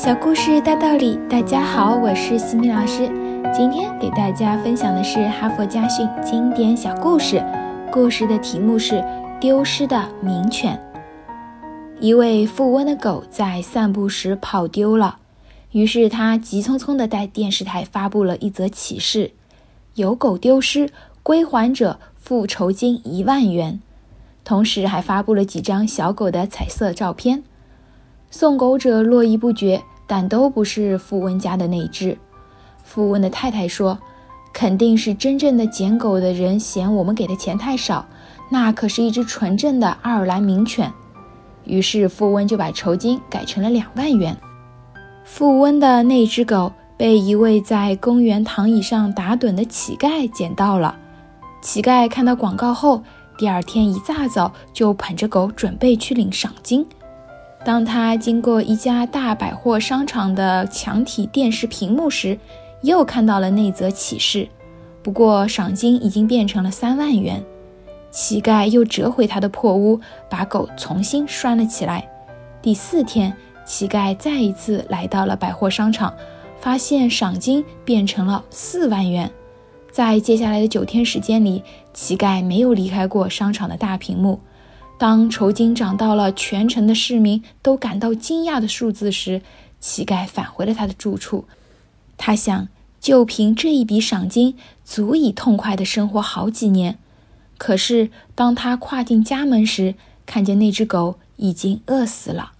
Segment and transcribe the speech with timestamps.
[0.00, 3.08] 小故事大道理，大家好，我是西米老师。
[3.52, 7.44] 今天给大家分享的是哈佛家训经典小故事，
[7.90, 8.94] 故事的题目是
[9.40, 10.80] 《丢失的名犬》。
[11.98, 15.18] 一位富翁的狗在散步时跑丢了，
[15.72, 19.32] 于是他急匆匆地在电视台发布了一则启事：
[19.96, 20.88] 有狗丢失，
[21.24, 23.80] 归还者付酬金一万元。
[24.44, 27.42] 同时还发布了几张小狗的彩色照片。
[28.30, 32.16] 送狗者络绎不绝，但都不是富翁家的那只。
[32.84, 33.98] 富翁的太太说
[34.52, 38.06] ：“肯定是真正的捡狗的人嫌我们给的钱太少，
[38.50, 40.92] 那可是一只纯正的爱尔兰名犬。”
[41.64, 44.36] 于是富翁就把酬金改成了两万元。
[45.24, 50.96] 富翁的那只狗被一位在公园躺椅上打盹的乞丐捡到了。
[51.60, 53.02] 乞丐看到广告后，
[53.36, 56.86] 第二天一大早就捧着狗准备去领赏金。
[57.68, 62.38] 当他经过一家大百货商场的墙体电视屏幕时，
[62.80, 64.48] 又看到了那则启事。
[65.02, 67.44] 不过赏金已经变成了三万元。
[68.10, 72.08] 乞丐又折回他的破屋，把狗重新拴了起来。
[72.62, 73.30] 第四天，
[73.66, 76.14] 乞丐再一次来到了百货商场，
[76.58, 79.30] 发现赏金变成了四万元。
[79.92, 84.40] 在接下来的九天时间里，乞丐没有离开过商场的大屏幕。
[84.98, 89.42] 当酬金涨到了全城的市民都感到惊讶的数字时，
[89.78, 91.44] 乞丐返回了他的住处。
[92.16, 92.66] 他想，
[92.98, 96.98] 就凭这一笔赏金，足以痛快的生活好几年。
[97.58, 99.94] 可是，当他跨进家门时，
[100.26, 102.50] 看见那只狗已经饿死了。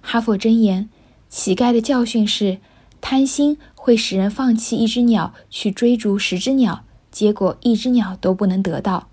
[0.00, 0.88] 哈佛箴言：
[1.28, 2.56] 乞丐的教训是，
[3.02, 9.08] 贪心会使人放弃一只鸟去追逐十只鸟，结果一只鸟都不能得到。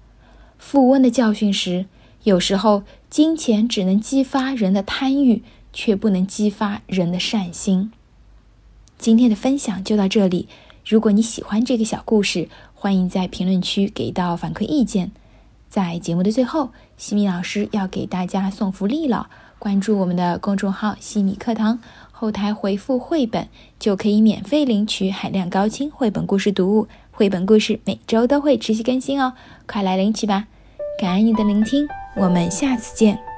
[0.57, 1.87] 富翁的教训是。
[2.23, 7.91] 有时候，金钱只能激发人的贪欲，却不能激发人的善心。
[8.99, 10.47] 今天的分享就到这里。
[10.85, 15.11] 如果你喜欢这个小故事，欢迎在评论区给到反馈意见。
[15.69, 19.29] 在节目的最后，西米老师要给大家送福利了。
[19.57, 21.79] 关注我们的公众号“西米课堂”，
[22.11, 23.47] 后台回复“绘本”
[23.79, 26.87] 就可以免费领取海量高清绘本故事读物。
[27.11, 29.33] 绘本故事每周都会持续更新哦，
[29.67, 30.47] 快来领取吧！
[30.99, 31.87] 感恩你的聆听。
[32.13, 33.30] 我们下次见。